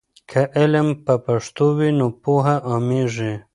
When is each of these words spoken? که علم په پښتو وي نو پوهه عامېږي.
که 0.29 0.41
علم 0.59 0.87
په 1.05 1.13
پښتو 1.25 1.65
وي 1.77 1.89
نو 1.99 2.07
پوهه 2.23 2.55
عامېږي. 2.69 3.33